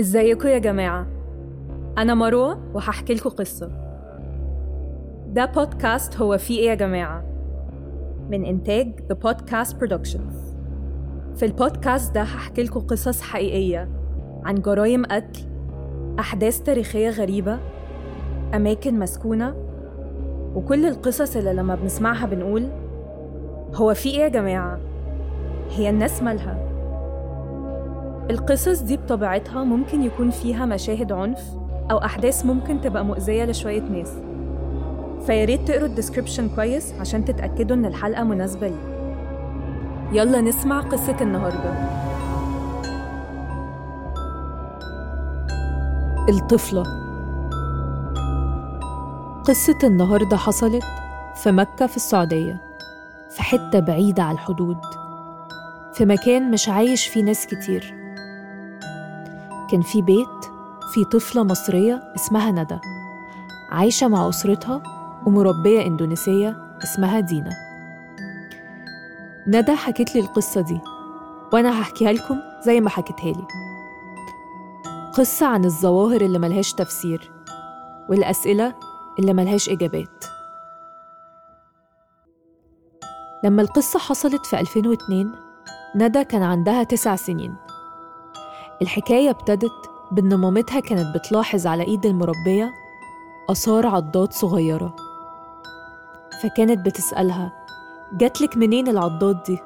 [0.00, 1.06] إزيكم يا جماعة؟
[1.98, 3.70] أنا مروة وهحكي لكم قصة.
[5.28, 7.24] ده بودكاست هو فيه إيه يا جماعة؟
[8.30, 10.36] من إنتاج The Podcast Productions.
[11.36, 13.88] في البودكاست ده هحكي لكم قصص حقيقية
[14.44, 15.40] عن جرائم قتل
[16.18, 17.58] أحداث تاريخية غريبة
[18.54, 19.54] أماكن مسكونة
[20.54, 22.68] وكل القصص اللي لما بنسمعها بنقول
[23.74, 24.80] هو في إيه يا جماعة؟
[25.70, 26.65] هي الناس مالها.
[28.30, 31.40] القصص دي بطبيعتها ممكن يكون فيها مشاهد عنف
[31.90, 34.12] أو أحداث ممكن تبقى مؤذية لشوية ناس.
[35.26, 38.96] فياريت تقروا الديسكريبشن كويس عشان تتأكدوا إن الحلقة مناسبة لي
[40.12, 41.72] يلا نسمع قصة النهاردة.
[46.28, 46.82] الطفلة.
[49.44, 50.84] قصة النهاردة حصلت
[51.42, 52.60] في مكة في السعودية
[53.30, 54.78] في حتة بعيدة على الحدود.
[55.94, 58.05] في مكان مش عايش فيه ناس كتير.
[59.70, 60.44] كان في بيت
[60.94, 62.78] في طفلة مصرية اسمها ندى
[63.70, 64.82] عايشة مع أسرتها
[65.26, 67.50] ومربية إندونيسية اسمها دينا.
[69.48, 70.80] ندى حكت لي القصة دي
[71.52, 73.46] وأنا هحكيها لكم زي ما حكتها لي.
[75.14, 77.32] قصة عن الظواهر اللي ملهاش تفسير
[78.08, 78.74] والأسئلة
[79.18, 80.24] اللي ملهاش إجابات.
[83.44, 85.32] لما القصة حصلت في 2002
[85.96, 87.54] ندى كان عندها تسع سنين.
[88.82, 92.74] الحكاية ابتدت بإن مامتها كانت بتلاحظ على إيد المربية
[93.50, 94.96] آثار عضات صغيرة.
[96.42, 97.52] فكانت بتسألها
[98.12, 99.58] جاتلك منين العضات دي؟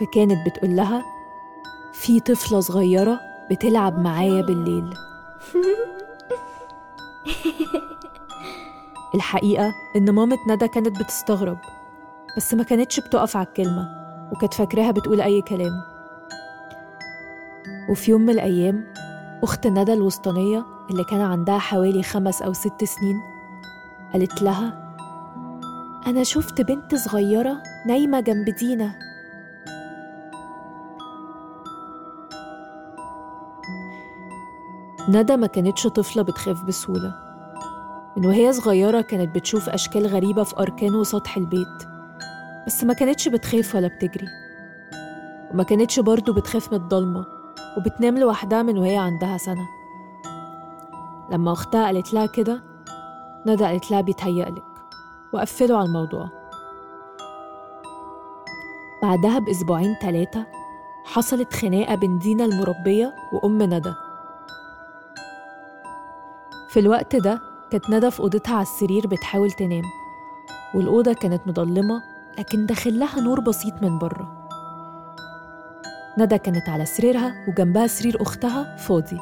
[0.00, 1.04] فكانت بتقول لها
[1.92, 4.94] في طفلة صغيرة بتلعب معايا بالليل.
[9.14, 11.58] الحقيقة إن مامة ندى كانت بتستغرب
[12.36, 13.88] بس ما كانتش بتقف على الكلمة
[14.32, 15.99] وكانت فاكراها بتقول أي كلام.
[17.88, 18.84] وفي يوم من الأيام
[19.42, 23.20] أخت ندى الوسطانية اللي كان عندها حوالي خمس أو ست سنين
[24.12, 24.90] قالت لها
[26.06, 28.98] أنا شفت بنت صغيرة نايمة جنب دينا.
[35.08, 37.14] ندى ما كانتش طفلة بتخاف بسهولة.
[38.16, 41.78] من وهي صغيرة كانت بتشوف أشكال غريبة في أركان وسطح البيت
[42.66, 44.26] بس ما كانتش بتخاف ولا بتجري.
[45.50, 47.39] وما كانتش برضه بتخاف من الضلمة.
[47.76, 49.68] وبتنام لوحدها من وهي عندها سنة.
[51.30, 52.62] لما أختها قالت لها كده
[53.46, 54.64] ندى قالت لها بيتهيألك
[55.32, 56.28] وقفلوا على الموضوع.
[59.02, 60.46] بعدها بأسبوعين تلاتة
[61.04, 63.92] حصلت خناقة بين دينا المربية وأم ندى
[66.68, 67.40] في الوقت ده
[67.70, 69.82] كانت ندى في أوضتها على السرير بتحاول تنام
[70.74, 72.02] والأوضة كانت مضلمة
[72.38, 74.39] لكن داخل لها نور بسيط من بره.
[76.20, 79.20] ندى كانت على سريرها وجنبها سرير أختها فاضي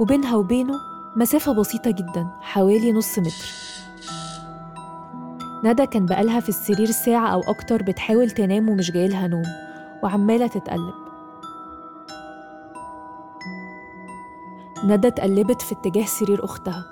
[0.00, 0.74] وبينها وبينه
[1.16, 3.50] مسافة بسيطة جدا حوالي نص متر.
[5.64, 9.44] ندى كان بقالها في السرير ساعة أو أكتر بتحاول تنام ومش جايلها نوم
[10.02, 10.94] وعمالة تتقلب.
[14.84, 16.84] ندى اتقلبت في اتجاه سرير أختها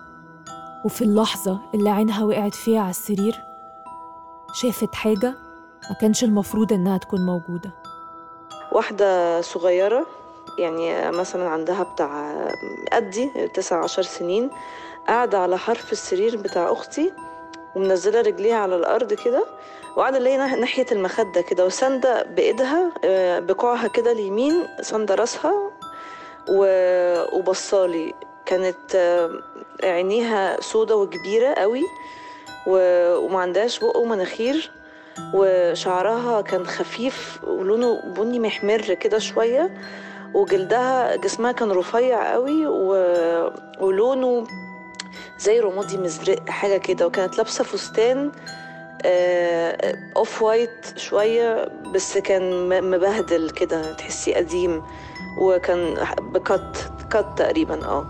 [0.85, 3.35] وفي اللحظة اللي عينها وقعت فيها على السرير
[4.55, 5.35] شافت حاجة
[5.91, 7.92] ما كانش المفروض إنها تكون موجودة.
[8.73, 10.07] واحدة صغيرة
[10.59, 12.35] يعني مثلا عندها بتاع
[12.93, 14.51] قدي تسع عشر سنين
[15.09, 17.13] قاعدة على حرف السرير بتاع أختي
[17.77, 19.45] ومنزلة رجليها على الأرض كده
[19.97, 22.93] وقاعدة اللي هي ناحية المخدة كده وساندة بإيدها
[23.41, 25.71] بكوعها كده اليمين ساندة راسها
[26.49, 28.15] وبصالي
[28.47, 29.21] كانت
[29.85, 31.83] عينيها سودة وكبيرة قوي
[32.67, 34.71] وما عندهاش بق ومناخير.
[35.35, 39.71] وشعرها كان خفيف ولونه بني محمر كده شوية
[40.35, 42.91] وجلدها جسمها كان رفيع قوي و...
[43.81, 44.47] ولونه
[45.39, 48.33] زي رمادي مزرق حاجة كده وكانت لابسة فستان
[49.05, 49.95] آه...
[50.17, 54.83] off white شوية بس كان مبهدل كده تحسي قديم
[55.39, 58.07] وكان بكت كت تقريبا آه.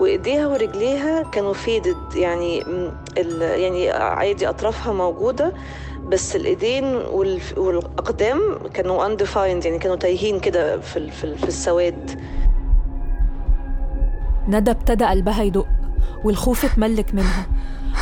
[0.00, 2.62] وإيديها ورجليها كانوا faded يعني
[3.18, 3.42] ال...
[3.42, 5.52] يعني عادي أطرافها موجودة
[6.08, 6.84] بس الإيدين
[7.56, 8.40] والأقدام
[8.74, 12.20] كانوا undefined يعني كانوا تايهين كده في في, السواد.
[14.48, 15.66] ندى ابتدى قلبها يدق
[16.24, 17.46] والخوف اتملك منها.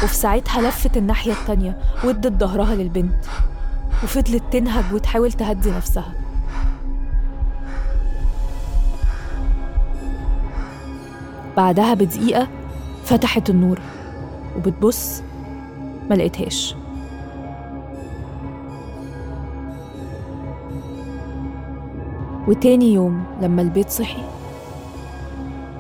[0.05, 3.25] وفي ساعتها لفت الناحية التانية وادت ظهرها للبنت.
[4.05, 6.13] وفضلت تنهج وتحاول تهدي نفسها.
[11.57, 12.49] بعدها بدقيقة
[13.05, 13.81] فتحت النور.
[14.57, 15.23] وبتبص
[16.11, 16.15] ما
[22.49, 24.23] وتاني يوم لما البيت صحي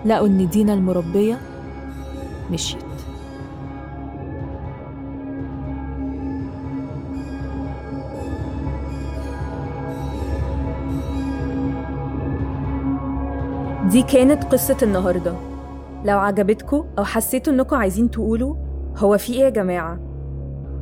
[0.04, 1.38] لقوا إن دينا المربية
[2.50, 2.82] مشيت.
[13.90, 15.34] دي كانت قصة النهاردة.
[16.04, 18.54] لو عجبتكم أو حسيتوا إنكم عايزين تقولوا
[18.96, 19.98] هو في إيه يا جماعة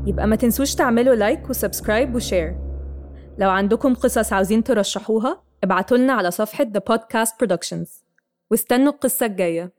[0.07, 2.57] يبقى ما تنسوش تعملوا like و subscribe و share
[3.39, 7.89] لو عندكم قصص عاوزين ترشحوها ابعتولنا على صفحة The Podcast Productions.
[8.51, 9.73] واستنوا القصة الجاية.